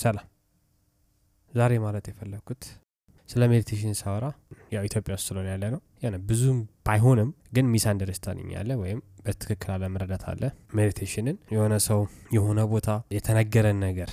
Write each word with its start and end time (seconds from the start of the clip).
ሰላም። 0.00 0.26
ዛሬ 1.52 1.72
ማለት 1.84 2.04
የፈለግኩት 2.10 2.62
ስለ 3.28 3.42
meditation 3.50 3.94
ሳወራ 3.98 4.26
ያው 4.72 4.82
ኢትዮጵያ 4.88 5.12
ውስጥ 5.16 5.26
ስለሆነ 5.28 5.48
ያለ 5.52 5.64
ነው 5.74 5.80
ያነ 6.02 6.16
ብዙም 6.28 6.58
ባይሆንም 6.86 7.28
ግን 7.56 7.66
misunderstanding 7.72 8.50
ያለ 8.56 8.70
ወይም 8.80 9.00
በትክክል 9.24 9.70
አለመረዳት 9.74 10.24
አለ። 10.30 10.42
meditation 10.78 11.26
ን 11.26 11.36
የሆነ 11.54 11.74
ሰው 11.86 12.00
የሆነ 12.36 12.60
ቦታ 12.72 12.88
የተነገረን 13.16 13.78
ነገር 13.86 14.10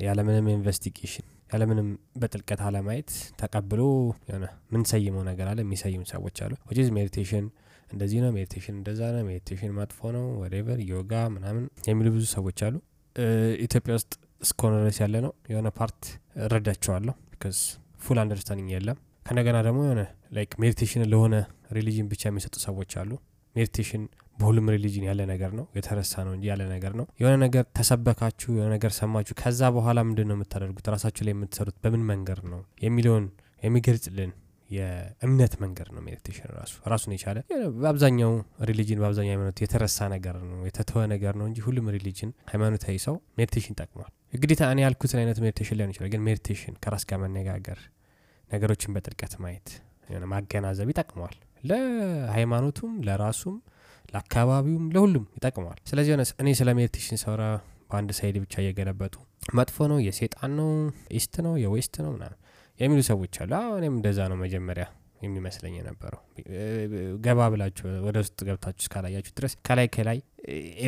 ያለምንም 0.00 0.48
investigation 0.54 1.26
ያለምንም 1.52 1.88
በጥልቀት 2.20 2.60
አለማየት 2.66 3.10
ተቀብሎ 3.40 3.82
የሆነ 4.28 4.44
ምንሰይመው 4.72 5.22
ነገር 5.30 5.46
አለ 5.52 5.58
የሚሰይም 5.64 6.04
ሰዎች 6.12 6.38
አሉ። 6.44 6.54
ዝ 6.78 6.90
meditation 6.96 7.46
እንደዚህ 7.88 8.18
ነው 8.24 8.30
meditation 8.36 8.74
እንደዛ 8.78 9.02
ነው 9.14 9.22
meditation 9.28 9.72
መጥፎ 9.78 10.10
ነው 10.16 10.24
whatever 10.40 10.80
ዮጋ 10.90 11.12
ምናምን 11.34 11.64
የሚሉ 11.88 12.08
ብዙ 12.16 12.24
ሰዎች 12.34 12.58
አሉ። 12.66 12.74
ኢትዮጵያ 13.64 13.92
ውስጥ 13.98 14.12
እስከሆነ 14.40 14.74
ድረስ 14.82 14.98
ያለ 15.02 15.16
ነው 15.24 15.32
የሆነ 15.52 15.68
part 15.78 16.02
እረዳቸዋለሁ 16.44 17.14
because 17.30 17.58
full 18.00 18.18
understanding 18.22 18.70
የለም። 18.74 18.98
ከነገና 19.26 19.58
ደግሞ 19.66 19.80
የሆነ 19.86 20.02
like 20.36 20.52
meditation 20.62 21.02
ለሆነ 21.12 21.34
religion 21.76 22.06
ብቻ 22.12 22.22
የሚሰጡ 22.28 22.54
ሰዎች 22.66 22.92
አሉ። 23.00 23.10
meditation 23.54 24.02
በሁሉም 24.38 24.66
religion 24.74 25.04
ያለ 25.08 25.20
ነገር 25.30 25.50
ነው 25.58 25.64
የተረሳ 25.76 26.12
ነው 26.26 26.32
እንጂ 26.36 26.44
ያለ 26.50 26.62
ነገር 26.72 26.92
ነው። 26.98 27.06
የሆነ 27.20 27.34
ነገር 27.44 27.64
ተሰበካችሁ 27.78 28.48
የሆነ 28.54 28.68
ነገር 28.76 28.92
ሰማችሁ 28.98 29.34
ከዛ 29.40 29.70
በኋላ 29.76 29.98
ምንድን 30.08 30.28
ነው 30.30 30.36
የምታደርጉት? 30.36 30.86
ራሳችሁ 30.94 31.24
ላይ 31.26 31.34
የምትሰሩት 31.34 31.76
በምን 31.84 32.04
መንገድ 32.10 32.40
ነው? 32.52 32.60
የሚለውን 32.84 33.24
የሚገልጽልን 33.62 34.30
የእምነት 34.70 35.52
መንገድ 35.62 35.88
ነው 35.94 36.02
meditation 36.06 36.50
ራሱ። 36.56 36.74
ራሱን 36.92 37.12
የቻለ 37.14 37.38
በአብዛኛው 37.78 38.32
religion 38.68 39.00
በአብዛኛው 39.02 39.32
ሃይማኖት 39.34 39.60
የተረሳ 39.64 40.08
ነገር 40.14 40.36
ነው 40.44 40.60
የተተወ 40.68 41.02
ነገር 41.14 41.34
ነው 41.40 41.46
እንጂ 41.50 41.58
ሁሉም 41.66 41.88
religion 41.96 42.32
ሃይማኖታዊ 42.52 42.96
ሰው 43.06 43.16
meditation 43.40 43.76
ጠቅሟል 43.80 44.12
ግዴታ 44.32 44.62
እኔ 44.72 44.80
ያልኩትን 44.84 45.18
አይነት 45.20 45.38
meditation 45.42 45.76
ሊሆን 45.78 45.90
ይችላል 45.92 46.10
ግን 46.12 46.22
meditation 46.26 46.74
ከራስ 46.82 47.04
ጋር 47.10 47.18
መነጋገር 47.22 47.78
ነገሮችን 48.50 48.92
በጥልቀት 48.94 49.34
ማየት 49.42 49.68
ማገናዘብ 50.30 50.88
ይጠቅመዋል። 50.92 51.36
ለሃይማኖቱም 51.68 52.92
ለራሱም 53.06 53.56
ለአካባቢውም 54.12 54.84
ለሁሉም 54.94 55.24
ይጠቅመዋል። 55.38 55.80
ስለዚህ 55.90 56.12
ሆነ 56.14 56.22
እኔ 56.42 56.48
ስለ 56.60 56.70
meditation 56.78 57.18
ሳወራ 57.24 57.42
በአንድ 57.90 58.10
side 58.18 58.36
ብቻ 58.44 58.54
እየገለበጡ 58.62 59.14
መጥፎ 59.58 59.86
ነው 59.90 59.98
የሴጣን 60.06 60.52
ነው 60.58 60.70
East 61.18 61.34
ነው 61.46 61.54
የ 61.62 61.73
West 61.73 61.96
ነው 62.04 62.10
ምናምን 62.16 62.38
የሚሉ 62.80 63.00
ሰዎች 63.10 63.36
አሉ። 63.42 63.52
እኔም 63.78 63.94
እንደዛ 63.98 64.28
ነው 64.32 64.38
መጀመሪያ 64.42 64.86
የሚመስለኝ 65.22 65.74
የነበረው። 65.78 66.20
ገባ 67.24 67.48
ብላችሁ 67.52 67.86
ወደ 68.06 68.16
ውስጥ 68.24 68.38
ገብታችሁ 68.48 68.84
እስካላያችሁ 68.84 69.32
ድረስ 69.38 69.54
ከላይ 69.66 69.88
ከላይ 69.94 70.18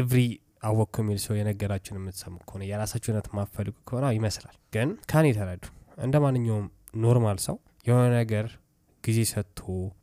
every 0.01 0.21
አወቅኩ 0.63 0.97
የሚል 1.03 1.19
ሰው 1.25 1.35
የነገራችሁን 1.37 1.99
የምትሰሙ 2.01 2.35
ከሆነ 2.49 2.63
የራሳችሁ 2.71 3.11
እውነት 3.11 3.29
ማትፈልጉ 3.37 3.77
ከሆነ 3.89 4.07
ይመስላል። 4.17 4.57
ግን 4.75 4.89
ካን 5.11 5.29
የተረዱ 5.29 5.65
እንደ 5.99 6.17
ማንኛውም 6.25 6.67
normal 7.03 7.39
ሰው 7.47 7.57
የሆነ 7.87 8.05
ነገር 8.17 8.47
ጊዜ 9.05 9.19
ሰጥቶ 9.31 9.61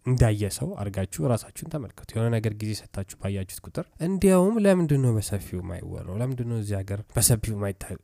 እንዳየ 0.10 0.44
ሰው 0.56 0.70
አድርጋችሁ 0.82 1.28
ራሳችሁን 1.32 1.72
ተመልከቱ። 1.74 2.10
የሆነ 2.16 2.28
ነገር 2.36 2.54
ጊዜ 2.62 2.72
ሰጥታችሁ 2.80 3.18
ባያችሁት 3.22 3.62
ቁጥር 3.68 3.86
እንዲያውም 4.08 4.56
ለምንድን 4.66 5.02
ነው 5.06 5.12
በሰፊው 5.18 5.60
የማይወራው? 5.62 6.16
ለምንድን 6.22 6.48
ነው 6.52 6.58
እዚህ 6.64 6.76
ሀገር 6.80 7.02
በሰፊው 7.16 7.54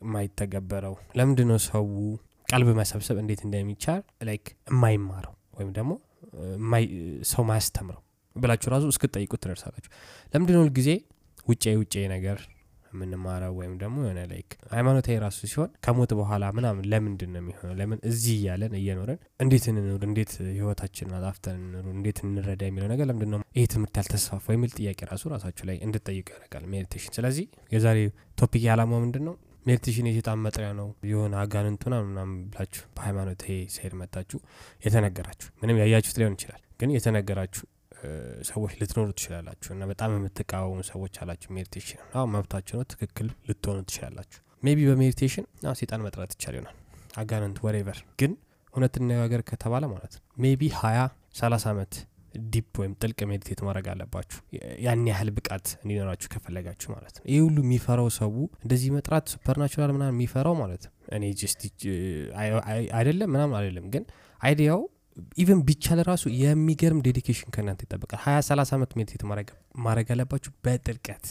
የማይተገበረው? 0.03 0.95
ለምንድን 1.15 1.51
ሰው 1.67 1.87
ቀልብ 2.47 2.69
መሰብሰብ 2.79 3.17
እንዴት 3.21 3.41
እንደሚቻል 3.47 4.01
like 4.27 4.45
የማይማረው 4.71 5.35
ወይም 5.57 5.69
ደግሞ 5.77 5.91
ሰው 7.31 7.43
ማያስተምረው 7.49 8.01
ብላችሁ 8.35 8.69
ራሱ 8.73 8.85
እስክጠይቁት 8.93 9.41
ትደርሳላችሁ። 9.43 9.91
ለምንድን 10.33 10.55
ነው 10.57 10.63
ውጭ 11.47 11.63
ውጭ 11.79 11.95
ነገር 12.13 12.37
የምንማረው 12.91 13.53
ወይም 13.59 13.73
ደግሞ 13.81 13.97
የሆነ 14.03 14.19
like 14.31 14.49
ሃይማኖታዊ 14.73 15.15
ራሱ 15.23 15.39
ሲሆን 15.51 15.69
ከሞት 15.85 16.11
በኋላ 16.19 16.43
ምናምን 16.57 16.83
ለምንድን 16.91 17.31
ነው 17.33 17.39
የሚሆነው? 17.41 17.73
ለምን 17.79 17.99
እዚህ 18.09 18.35
እያለን 18.37 18.73
እየኖረን 18.79 19.19
እንዴት 19.39 19.65
እንኑር? 19.71 20.01
እንዴት 20.09 20.31
ህይወታችንን 20.51 21.15
አጣፍጠን 21.19 21.55
እንኑር? 21.59 21.87
እንዴት 21.95 22.19
እንረዳ? 22.25 22.61
የሚለው 22.69 22.89
ነገር 22.93 23.07
ለምንድን 23.09 23.31
ነው 23.33 23.41
ይህ 23.57 23.65
ትምህርት 23.73 23.97
ያልተስፋፋ 24.01 24.45
የሚል 24.55 24.71
ጥያቄ 24.77 24.99
ራሱ 25.11 25.23
ራሳችሁ 25.35 25.65
ላይ 25.69 25.79
እንድጠይቁ 25.87 26.27
ያደርጋል 26.35 26.65
meditation 26.73 27.15
ስለዚህ 27.17 27.47
የዛሬ 27.75 27.99
topic 28.37 28.63
የዓላማው 28.67 29.01
ምንድን 29.05 29.25
ነው? 29.29 29.35
meditation 29.65 30.07
የሴጣን 30.09 30.39
መጥሪያ 30.45 30.69
ነው። 30.79 30.87
የሆነ 31.09 31.33
አጋንንቱና 31.41 31.95
ምናምን 32.07 32.37
ብላችሁ 32.49 32.83
በሃይማኖት 32.95 33.43
side 33.75 33.93
መታችሁ 34.01 34.39
የተነገራችሁ 34.83 35.49
ምንም 35.61 35.79
ያያችሁት 35.83 36.17
ሊሆን 36.21 36.35
ይችላል። 36.37 36.61
ግን 36.79 36.91
የተነገራችሁ 36.95 37.63
ሰዎች 38.49 38.71
ልትኖሩ 38.79 39.07
ትችላላችሁ 39.13 39.71
እና 39.75 39.83
በጣም 39.91 40.11
የምትቃወሙ 40.15 40.79
ሰዎች 40.89 41.15
አላችሁ 41.23 41.49
meditation 41.57 41.99
አሁ 42.13 42.25
መብታችሁ 42.33 42.77
ነው 42.79 42.87
ትክክል 42.93 43.27
ልትሆኑ 43.49 43.77
ትችላላችሁ። 43.87 44.39
maybe 44.63 44.79
በ 44.89 44.99
meditation 44.99 45.45
ሴጣን 45.79 46.03
መጥራት 46.05 46.31
ይቻል 46.35 46.55
ይሆናል። 46.57 46.75
አጋንንት 47.17 47.57
whatever 47.65 47.99
ግን 48.19 48.31
እውነት 48.73 48.95
ነጋገር 49.09 49.41
ከተባለ 49.49 49.83
ማለት 49.91 50.13
ነው 50.15 50.23
maybe 50.43 50.71
ሀያ 50.79 50.99
ሰላሳ 51.35 51.65
ዓመት 51.73 51.93
deep 52.47 52.71
ወይም 52.81 52.93
ጥልቅ 53.01 53.19
meditate 53.31 53.59
ማድረግ 53.65 53.87
አለባችሁ። 53.91 54.39
ያን 54.85 55.03
ያህል 55.09 55.29
ብቃት 55.35 55.67
እንዲኖራችሁ 55.81 56.27
ከፈለጋችሁ 56.33 56.87
ማለት 56.95 57.15
ነው። 57.17 57.25
ይህ 57.31 57.41
ሁሉ 57.45 57.57
የሚፈራው 57.65 58.09
ሰው 58.17 58.31
እንደዚህ 58.63 58.89
መጥራት 58.95 59.25
supernatural 59.33 59.91
ምናምን 59.97 60.15
የሚፈራው 60.17 60.55
ማለት 60.61 60.83
ነው። 60.87 60.93
እኔ 61.15 61.29
just 61.39 61.61
አይደለም 62.97 63.31
ምናምን 63.35 63.55
አይደለም 63.59 63.85
ግን 63.95 64.05
idea 64.41 64.81
ው 65.37 65.45
even 65.45 65.59
ቢቻል 65.67 65.99
ራሱ 66.07 66.23
የሚገርም 66.39 67.03
dedication 67.07 67.53
ከእናንተ 67.55 67.81
ይጠበቃል። 67.85 68.19
ሀያ 68.25 68.37
ሰላሳ 68.47 68.71
ዓመት 68.77 68.91
meditate 68.97 69.23
ማድረግ 69.85 70.07
አለባችሁ 70.13 70.51
በጥልቀት 70.65 71.25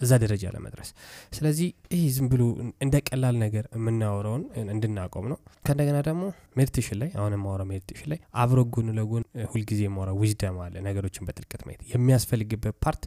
እዛ 0.00 0.12
ደረጃ 0.22 0.44
ለመድረስ። 0.54 0.88
ስለዚህ 1.36 1.68
ይህ 1.94 2.04
ዝም 2.14 2.26
ብሎ 2.32 2.42
እንደ 2.84 2.96
ቀላል 3.08 3.36
ነገር 3.42 3.64
የምናወረውን 3.76 4.42
እንድናቆም 4.74 5.26
ነው። 5.32 5.38
ከእንደገና 5.66 5.98
ደግሞ 6.06 6.22
meditation 6.58 6.98
ላይ 7.02 7.10
አሁን 7.18 7.34
የማወራው 7.36 7.68
meditation 7.70 8.08
ላይ 8.12 8.20
አብሮ 8.42 8.60
ጎን 8.74 8.88
ለጎን 8.98 9.24
ሁልጊዜ 9.52 9.80
የማወራው 9.86 10.18
wisdom 10.22 10.58
አለ 10.64 10.74
ነገሮችን 10.86 11.26
በጥልቀት 11.28 11.62
ማየት። 11.66 11.82
የሚያስፈልግበት 11.92 12.76
part 12.84 13.02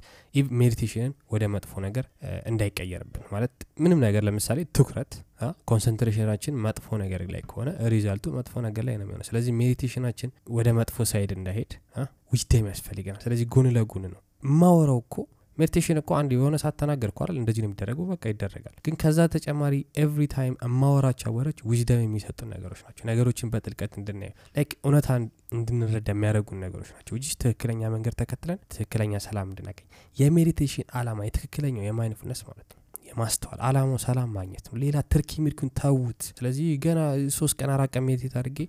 meditation 0.60 1.05
ን 1.05 1.14
ወደ 1.34 1.44
መጥፎ 1.54 1.74
ነገር 1.86 2.06
እንዳይቀየርብን 2.52 3.26
ማለት 3.34 3.54
ምንም 3.84 4.00
ነገር 4.06 4.24
ለምሳሌ 4.28 4.60
ትኩረት 4.78 5.14
concentration 5.70 6.28
ኣችን 6.28 6.60
መጥፎ 6.66 6.98
ነገር 7.02 7.22
ላይ 7.34 7.42
ከሆነ 7.50 7.70
result 7.94 8.24
ኡ 8.24 8.34
መጥፎ 8.36 8.62
ነገር 8.66 8.84
ላይ 8.88 8.96
ነው 8.98 9.06
የሚሆነው። 9.06 9.28
ስለዚህ 9.30 9.54
meditation 9.60 10.01
ኣችን 10.01 10.30
ወደ 10.58 10.70
መጥፎ 10.78 11.06
side 11.12 11.32
እንዳይሄድ 11.38 11.72
wisdom 12.34 12.68
ያስፈልገናል። 12.72 13.22
ስለዚህ 13.26 13.48
ጎን 13.54 13.68
ለጎን 13.76 14.06
ነው። 14.14 14.20
የማወራው 14.44 15.00
እኮ 15.04 15.16
meditation 15.58 15.98
እኮ 16.02 16.12
አንድ 16.20 16.32
የሆነ 16.36 16.56
ሳተናገር 16.62 17.10
እኮ 17.12 17.20
አይደል? 17.24 17.38
እንደዚህ 17.42 17.62
ነው 17.64 17.70
የሚደረገው 17.70 18.06
በቃ 18.12 18.24
ይደረጋል። 18.32 18.76
ግን 18.86 18.96
ከዛ 19.02 19.28
ተጨማሪ 19.34 19.74
every 20.04 20.26
time 20.34 20.56
እማወራቸው 20.68 21.34
ወሮች 21.38 21.60
ዊዝደም 21.70 22.02
የሚሰጡ 22.04 22.40
ነገሮች 22.54 22.82
ናቸው። 22.86 23.04
ነገሮችን 23.12 23.52
በጥልቀት 23.54 23.94
እንድናየው 24.00 24.38
like 24.58 24.72
እውነታ 24.84 25.10
እንድንረዳ 25.58 26.10
የሚያደርጉን 26.14 26.62
ነገሮች 26.66 26.92
ናቸው። 26.96 27.16
እና 27.16 27.30
ትክክለኛ 27.44 27.92
መንገድ 27.96 28.16
ተከትለን 28.22 28.62
ትክክለኛ 28.74 29.22
ሰላም 29.28 29.50
እንድናገኝ። 29.52 29.88
የ 30.18 30.30
meditation 30.30 30.88
አላማ 31.00 31.28
የትክክለኛው 31.28 31.86
የ 31.88 31.97
mindfulness 31.97 32.44
ማለት 32.50 32.70
ነው 32.72 32.82
የማስተዋል 33.14 33.60
አላማው 33.68 34.00
ሰላም 34.04 34.30
ማግኘት 34.38 34.66
ነው። 34.68 34.76
ሌላ 34.84 34.98
ትርኪ 35.12 35.42
ሚልኩን 35.44 35.70
ተዉት። 35.80 36.22
ስለዚህ 36.32 36.68
ገና 36.86 37.00
ሶስት 37.38 37.56
ቀን 37.60 37.72
አራት 37.74 37.92
ቀን 37.96 38.04
meditate 38.08 38.36
አድርጌ 38.40 38.60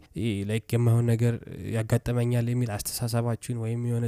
like 0.51 0.75
የማይሆን 0.77 1.07
ነገር 1.13 1.35
ያጋጠመኛል 1.77 2.49
የሚል 2.53 2.71
አስተሳሰባችን 2.77 3.59
ወይም 3.65 3.83
የሆነ 3.89 4.07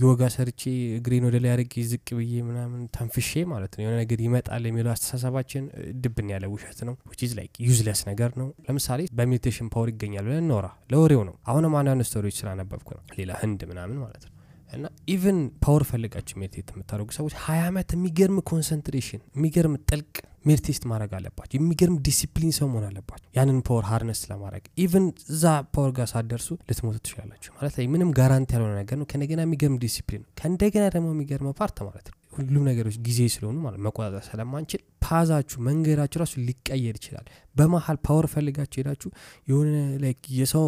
ዮጋ 0.00 0.22
ሰርቼ 0.34 0.62
እግሬን 0.96 1.24
ወደ 1.28 1.36
ላይ 1.42 1.50
አድርጌ 1.52 1.84
ዝቅ 1.90 2.08
ብዬ 2.18 2.42
ምናምን 2.48 2.80
ተንፍሼ 2.96 3.44
ማለት 3.52 3.72
ነው 3.76 3.82
የሆነ 3.84 3.94
ነገር 4.02 4.18
ይመጣል 4.26 4.64
የሚለው 4.68 4.92
አስተሳሰባችን 4.94 5.64
ድብን 6.02 6.28
ያለ 6.34 6.46
ውሸት 6.54 6.80
ነው። 6.88 6.96
which 7.10 7.26
is 7.26 7.32
like 7.38 7.54
useless 7.66 8.02
ነገር 8.10 8.32
ነው። 8.40 8.50
ለምሳሌ 8.66 9.06
በ 9.18 9.27
meditation 9.27 9.70
power 9.74 9.90
ይገኛል 9.94 10.26
ብለን 10.28 10.48
ኖራ 10.52 10.66
ለወሬው 10.90 11.24
ነው። 11.28 11.36
አሁንም 11.50 11.78
አንዳንድ 11.80 12.04
story 12.10 12.24
ዎች 12.24 12.36
ስላነበብኩ 12.40 12.90
ነው። 12.98 13.04
ሌላ 13.18 13.32
ህንድ 13.42 13.62
ምናምን 13.70 13.98
ማለት 14.04 14.24
ነው 14.26 14.34
እና 14.70 14.84
even 15.08 15.38
power 15.64 15.82
ፈልጋችሁ 15.88 16.34
meditate 16.40 16.68
የምታደርጉ 16.72 17.08
ሰዎች 17.16 17.34
ሀያ 17.44 17.62
ዓመት 17.68 17.90
የሚገርም 17.96 18.38
concentration 18.50 19.22
የሚገርም 19.36 19.74
ጥልቅ 19.88 20.12
meditate 20.44 20.84
ማድረግ 20.90 21.10
አለባቸው 21.16 21.56
የሚገርም 21.58 21.96
ዲሲፕሊን 22.06 22.52
ሰው 22.58 22.66
መሆን 22.68 22.84
አለባቸው 22.88 23.26
ያንን 23.38 23.58
power 23.66 23.84
harness 23.88 24.20
ለማድረግ 24.30 24.64
even 24.84 25.06
እዛ 25.32 25.44
power 25.74 25.90
ጋር 25.98 26.06
ሳትደርሱ 26.12 26.48
ልትሞቱ 26.68 26.96
ትችላላችሁ 27.00 27.50
ማለት 27.56 27.74
ላይ 27.78 27.88
ምንም 27.94 28.10
guarantee 28.18 28.50
ያልሆነ 28.56 28.72
ነገር 28.80 28.98
ነው። 29.00 29.08
ከእንደገና 29.10 29.42
የሚገርም 29.46 29.76
ዲሲፕሊን 29.84 30.22
ነው። 30.24 30.30
ከእንደገና 30.40 30.86
ደግሞ 30.94 31.08
የሚገርመው 31.14 31.54
part 31.60 31.78
ማለት 31.88 32.06
ነው። 32.10 32.16
ሁሉም 32.36 32.64
ነገሮች 32.68 32.96
ጊዜ 33.06 33.20
ስለሆኑ 33.34 33.56
ማለት 33.62 33.80
መቆጣጠር 33.86 34.22
ስለማንችል 34.26 34.80
path 35.04 35.24
ኣችሁ 35.24 35.58
መንገዳችሁ 35.66 36.18
ራሱ 36.22 36.34
ሊቀየር 36.48 36.94
ይችላል። 36.98 37.26
በመሀል 37.56 37.98
power 38.06 38.26
ፈልጋችሁ 38.34 38.78
ሄዳችሁ 38.80 39.08
የሆነ 39.48 39.72
like 40.04 40.22
የሰው 40.38 40.66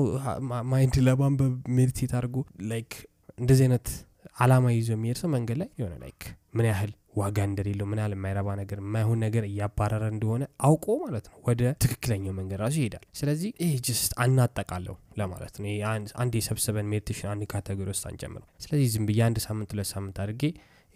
mind 0.72 0.96
ለማንበብ 1.06 1.54
meditate 1.76 2.12
አድርጎ 2.18 2.36
like 2.72 2.92
እንደዚህ 3.38 3.64
አይነት 3.66 3.88
አላማ 4.42 4.66
ይዞ 4.74 4.90
የሚሄድ 4.94 5.18
ሰው 5.20 5.30
መንገድ 5.32 5.56
ላይ 5.60 5.68
የሆነ 5.78 5.94
like 6.02 6.22
ምን 6.56 6.66
ያህል 6.68 6.90
ዋጋ 7.16 7.38
እንደሌለው 7.48 7.86
ምን 7.88 7.98
ያህል 8.00 8.12
የማይረባ 8.14 8.48
ነገር 8.60 8.78
የማይሆን 8.82 9.18
ነገር 9.24 9.44
እያባረረ 9.48 10.04
እንደሆነ 10.12 10.42
አውቆ 10.66 10.94
ማለት 11.02 11.24
ነው 11.30 11.36
ወደ 11.48 11.62
ትክክለኛው 11.82 12.34
መንገድ 12.38 12.60
ራሱ 12.62 12.76
ይሄዳል። 12.80 13.04
ስለዚህ 13.18 13.50
ይህ 13.62 13.72
just 13.86 14.12
አናጠቃለሁ 14.24 14.94
ለማለት 15.20 15.56
ነው። 15.58 15.68
አንድ 16.22 16.32
የሰብሰበን 16.38 16.88
meditation 16.92 17.30
አንድ 17.32 17.44
category 17.52 17.88
ውስጥ 17.94 18.04
አንጨምረው 18.10 18.48
ስለዚህ 18.64 18.86
ዝም 18.94 19.06
ብዬ 19.10 19.20
አንድ 19.28 19.40
ሳምንት 19.46 19.72
ሁለት 19.74 19.90
ሳምንት 19.92 20.18
አድርጌ 20.24 20.44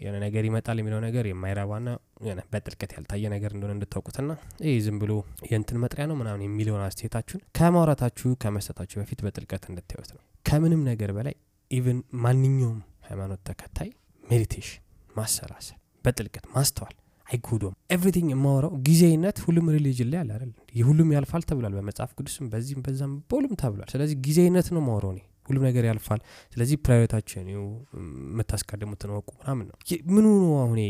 የሆነ 0.01 0.17
ነገር 0.25 0.45
ይመጣል 0.47 0.79
የሚለው 0.81 1.01
ነገር 1.05 1.25
የማይረባና 1.29 1.89
የሆነ 2.25 2.41
በጥልቀት 2.53 2.91
ያልታየ 2.97 3.25
ነገር 3.35 3.51
እንደሆነ 3.55 3.73
እንድታውቁትና 3.77 4.33
ይህ 4.65 4.77
ዝም 4.87 4.99
ብሎ 5.03 5.13
የእንትን 5.51 5.81
መጥሪያ 5.85 6.07
ነው 6.11 6.17
ምናምን 6.21 6.45
የሚለውን 6.47 6.83
አስተያየታችሁን 6.87 7.43
ከማውራታችሁ 7.59 8.31
ከመስጠታችሁ 8.43 8.99
በፊት 9.03 9.23
በጥልቀት 9.27 9.65
እንድታዩት 9.71 10.11
ነው። 10.17 10.23
ከምንም 10.47 10.83
ነገር 10.91 11.13
በላይ 11.17 11.35
even 11.71 11.99
ማንኛውም 12.23 12.79
ሃይማኖት 13.07 13.41
ተከታይ 13.49 13.91
meditation፣ 14.25 14.81
ማሰላሰል፣ 15.17 15.77
በጥልቀት 16.05 16.45
ማስተዋል 16.55 16.95
አይጎዳውም። 17.27 17.75
everything 17.95 18.29
የማወራው 18.33 18.73
ጊዜያዊነት 18.87 19.39
ሁሉም 19.45 19.67
religion 19.75 20.09
ላይ 20.13 20.19
አለ 20.21 20.31
አይደል? 20.37 20.51
ሁሉም 20.83 21.09
ያልፋል 21.17 21.43
ተብሏል 21.49 21.75
በመጽሐፍ 21.79 22.11
ቅዱስም 22.19 22.47
በዚህም 22.53 22.83
በዛም 22.85 23.15
በሁሉም 23.31 23.55
ተብሏል። 23.63 23.89
ስለዚህ 23.95 24.17
ጊዜያዊነት 24.27 24.69
ነው 24.77 24.83
ማውራው 24.89 25.13
እኔ 25.15 25.21
ሁሉም 25.49 25.65
ነገር 25.69 25.85
ያልፋል። 25.89 26.21
ስለዚህ 26.53 26.77
priority 26.85 27.17
ኣችን 27.17 27.45
የምታስቀድሙትን 27.53 29.11
እወቁ 29.17 29.29
ምናምን 29.41 29.67
ነው። 29.71 29.77
ምኑ 30.15 30.27
ነው 30.45 30.55
አሁን 30.61 30.81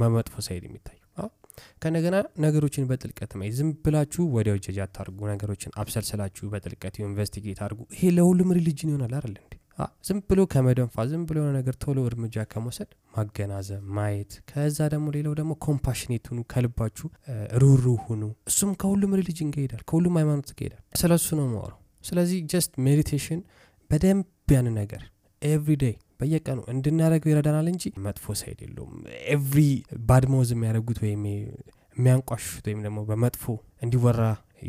መመጥፎ 0.00 0.36
side 0.46 0.64
የሚታየው? 0.68 1.02
ከነገና 1.82 2.16
ነገሮችን 2.44 2.86
በጥልቀት 2.88 3.30
ማይ 3.40 3.50
ዝም 3.58 3.68
ብላችሁ 3.84 4.24
ወዲያው 4.34 4.58
ጀጅ 4.64 4.78
አታርጉ። 4.84 5.18
ነገሮችን 5.30 5.70
አብሰልስላችሁ 5.80 6.46
በጥልቀት 6.52 6.94
investigate 7.02 7.60
አድርጉ። 7.64 7.80
ይሄ 7.94 8.10
ለሁሉም 8.16 8.50
religion 8.58 8.90
ይሆናል 8.92 9.14
አይደል? 9.18 9.36
ዝም 10.06 10.18
ብሎ 10.28 10.40
ከመደንፋ 10.52 11.04
ዝም 11.08 11.22
ብሎ 11.28 11.36
የሆነ 11.40 11.52
ነገር 11.58 11.74
ቶሎ 11.82 11.98
እርምጃ 12.08 12.44
ከመውሰድ 12.52 12.90
ማገናዘብ፣ 13.14 13.82
ማየት 13.96 14.32
ከዛ 14.50 14.78
ደግሞ 14.94 15.06
ሌላው 15.16 15.34
ደግሞ 15.40 15.52
compassionate 15.66 16.24
ሁኑ፣ 16.30 16.38
ከልባችሁ 16.52 17.08
ሩህሩህ 17.62 17.84
ሁኑ። 18.04 18.22
እሱም 18.50 18.70
ከሁሉም 18.82 19.12
religion 19.20 19.50
ጋር 19.54 19.62
ይሄዳል፣ 19.62 19.82
ከሁሉም 19.90 20.16
ሃይማኖት 20.20 20.50
ጋር 20.52 20.64
ይሄዳል። 20.66 20.82
ስለ 21.00 21.12
እሱ 21.20 21.28
ነው 21.40 21.46
ማውራው። 21.52 21.78
ስለዚህ 22.04 22.38
just 22.52 22.72
meditation 22.86 23.40
በደንብ 23.90 24.26
ያን 24.52 24.68
ነገር 24.80 25.02
every 25.42 25.74
day 25.80 25.94
በየቀኑ 26.20 26.58
እንድናደርገው 26.72 27.30
ይረዳናል 27.32 27.66
እንጂ 27.72 27.84
መጥፎ 28.04 28.34
side 28.40 28.58
የለውም። 28.64 28.94
every 29.34 29.60
badmouth 30.08 30.50
የሚያደርጉት 30.54 30.98
ወይም 31.04 31.24
የሚያንቋሹት 31.96 32.64
ወይም 32.68 32.80
ደግሞ 32.86 32.98
በመጥፎ 33.08 33.44
እንዲወራ 33.82 34.22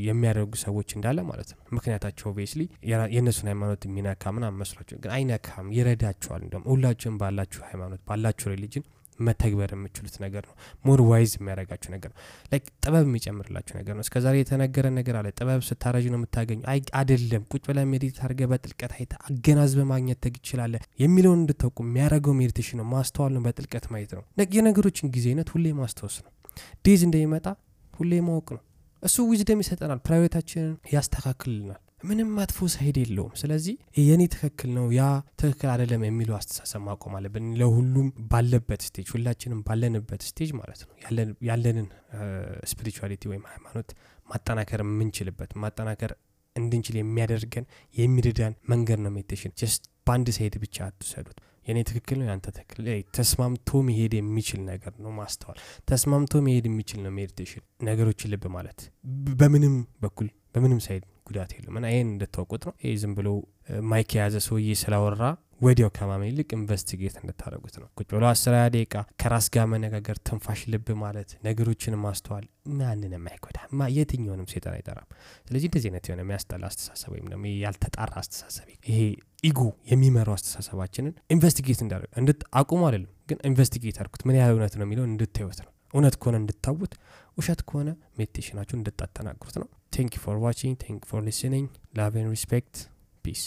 የሚያደርጉ 0.05 0.53
ሰዎች 0.63 0.89
እንዳለ 0.95 1.19
ማለት 1.27 1.49
ነው። 1.53 1.61
ምክንያታቸው 1.75 2.27
obviously 2.31 2.63
የእነሱን 3.13 3.49
ሃይማኖት 3.51 3.81
የሚነካ 3.87 4.31
ምናምን 4.35 4.59
መስሏቸው፣ 4.61 4.99
ግን 5.03 5.13
አይነካም፣ 5.15 5.73
ይረዳቸዋል። 5.77 6.43
እንደውም 6.45 6.67
ሁላችሁም 6.71 7.17
ባላችሁ 7.21 7.63
ሃይማኖት 7.69 8.03
ባላችሁ 8.09 8.47
religion 8.53 8.85
መተግበር 9.19 9.69
የምችሉት 9.73 10.15
ነገር 10.23 10.43
ነው። 10.47 10.55
more 10.85 10.99
wise 11.07 11.31
የሚያደርጋችሁ 11.37 11.89
ነገር 11.93 12.09
ነው። 12.11 12.19
like 12.51 12.65
ጥበብ 12.83 13.05
የሚጨምርላችሁ 13.07 13.73
ነገር 13.79 13.93
ነው። 13.95 14.03
እስከዛሬ 14.05 14.35
የተነገረ 14.41 14.87
ነገር 14.97 15.15
አለ። 15.19 15.27
ጥበብ 15.33 15.61
ስታረጅ 15.67 16.05
ነው 16.11 16.19
የምታገኙ። 16.19 16.59
አይ 16.71 16.81
አይደለም። 16.99 17.43
ቁጭ 17.51 17.63
ብላ 17.69 17.85
meditate 17.91 18.19
አድርገህ 18.23 18.49
በጥልቀት 18.51 18.93
አይተ 18.97 19.13
አገናዝበ 19.27 19.85
ማግኘት 19.91 20.21
ትችላለህ 20.27 20.83
የሚለውን 21.03 21.41
እንድታውቁ 21.43 21.79
የሚያደርገው 21.87 22.35
meditation 22.41 22.79
ነው። 22.81 22.87
ማስተዋል 22.93 23.33
ነው። 23.37 23.43
በጥልቀት 23.47 23.87
ማየት 23.93 24.13
ነው። 24.17 24.23
የነገሮችን 24.57 25.11
ጊዜያዊነት 25.15 25.49
ሁሌ 25.55 25.73
ማስታወስ 25.79 26.17
ነው። 26.25 26.31
death 26.85 27.01
እንደሚመጣ 27.07 27.47
ሁሌ 27.93 28.13
ማወቅ 28.25 28.47
ነው። 28.55 28.63
እሱ 29.07 29.17
wisdom 29.29 29.59
ይሰጠናል። 29.63 29.99
ፕራይቬታችንን 30.07 30.73
ያስተካክልናል። 30.93 31.81
ምንም 32.03 32.27
መጥፎ 32.37 32.67
side 32.73 32.97
የለውም። 33.01 33.31
ስለዚህ 33.39 33.75
የኔ 34.01 34.23
ትክክል 34.33 34.69
ነው 34.75 34.85
ያ 34.97 35.03
ትክክል 35.41 35.69
አይደለም 35.73 36.01
የሚለው 36.05 36.35
አስተሳሰብ 36.37 36.81
ማቆም 36.87 37.13
አለብን። 37.17 37.45
ለሁሉም 37.61 38.07
ባለበት 38.31 38.81
stage 38.87 39.07
ሁላችንም 39.15 39.59
ባለንበት 39.67 40.21
stage 40.27 40.51
ማለት 40.59 40.81
ነው 40.85 40.93
ያለንን 41.49 41.87
spirituality 42.71 43.23
ወይም 43.31 43.43
ሃይማኖት 43.51 43.89
ማጠናከር 44.29 44.81
የምንችልበት 44.85 45.51
ማጠናከር 45.63 46.13
እንድንችል 46.55 46.95
የሚያደርገን 46.99 47.65
የሚረዳን 47.95 48.53
መንገድ 48.71 49.01
ነው 49.05 49.13
meditation። 49.17 49.53
just 49.59 49.83
በአንድ 50.07 50.29
side 50.37 50.55
ብቻ 50.63 50.77
አትውሰዱት። 50.87 51.37
የኔ 51.67 51.79
ትክክል 51.87 52.17
ነው 52.19 52.27
ያንተ 52.29 52.47
ትክክል፣ 52.55 52.85
ተስማምቶ 53.17 53.79
መሄድ 53.87 54.13
የሚችል 54.17 54.61
ነገር 54.69 54.93
ነው 55.03 55.11
ማስተዋል። 55.17 55.57
ተስማምቶ 55.89 56.41
መሄድ 56.45 56.65
የሚችል 56.69 56.99
ነው 57.05 57.13
meditation። 57.17 57.63
ነገሮችን 57.87 58.31
ልብ 58.33 58.45
ማለት 58.55 58.81
በምንም 59.39 59.75
በኩል 60.03 60.27
በምንም 60.55 60.79
side 60.85 61.03
ጉዳት 61.27 61.51
የለም 61.55 61.75
እና 61.79 61.87
ይህን 61.93 62.09
እንድታውቁት 62.11 62.63
ነው። 62.67 62.73
ይህ 62.83 62.95
ዝም 63.01 63.13
ብሎ 63.17 63.29
mic 63.89 64.11
የያዘ 64.15 64.35
ሰውዬ 64.45 64.75
ስላወራ 64.81 65.23
ወዲያው 65.61 65.89
ከማመን 65.89 66.27
ይልቅ 66.29 66.49
investigate 66.57 67.15
እንድታደረጉት 67.19 67.75
ነው። 67.81 67.87
ቁጭ 67.97 68.07
ብሎ 68.11 68.25
አስራ 68.29 68.55
ደቂቃ 68.73 68.93
ከራስ 69.21 69.45
ጋር 69.55 69.65
መነጋገር፣ 69.71 70.17
ትንፋሽ 70.27 70.59
ልብ 70.73 70.89
ማለት፣ 71.01 71.29
ነገሮችን 71.47 71.95
ማስተዋል 72.03 72.45
ማንንም 72.73 73.25
አይጎዳ፣ 73.31 73.57
የትኛውንም 73.95 74.47
Satan 74.53 74.75
አይጠራም። 74.75 75.07
ስለዚህ 75.47 75.67
እንደዚህ 75.69 75.89
አይነት 75.89 76.07
የሆነ 76.09 76.21
የሚያስጠላ 76.25 76.63
አስተሳሰብ 76.71 77.09
ወይም 77.15 77.27
ደግሞ 77.31 77.45
ያልተጣራ 77.63 78.13
አስተሳሰብ 78.21 78.67
ይሄ 78.87 78.99
ego 79.43 79.61
የሚመራው 79.91 80.35
አስተሳሰባችንን 80.37 81.13
investigate 81.35 81.81
እንዳደረግ 81.85 82.11
እንድት 82.21 82.41
አቁሙ 82.59 82.81
አይደለም 82.87 83.11
ግን 83.29 83.39
investigate 83.49 83.97
አድርጉት። 84.01 84.23
ምን 84.27 84.37
ያህል 84.39 84.53
እውነት 84.55 84.75
ነው 84.79 84.85
የሚለውን 84.87 85.11
እንድታዩት 85.13 85.59
ነው። 85.65 85.71
እውነት 85.93 86.15
ከሆነ 86.21 86.35
እንድታውት፣ 86.41 86.93
ውሸት 87.37 87.61
ከሆነ 87.69 87.89
meditation 88.19 88.52
ኣችሁን 88.52 88.81
እንድታጠናክሩት 88.81 89.55
ነው። 89.61 89.67
thank 89.95 90.13
for 90.23 90.37
watching 90.43 90.75
thank 90.83 91.01
for 91.09 91.21
listening 91.27 91.67
love 91.99 92.13
and 92.21 92.31
respect 92.35 92.75
peace 93.25 93.43